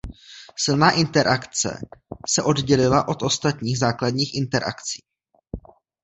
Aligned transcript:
Silná 0.57 0.91
interakce 0.91 1.79
se 2.29 2.43
oddělila 2.43 3.07
od 3.07 3.23
ostatních 3.23 3.79
základních 3.79 4.35
interakcí. 4.37 5.03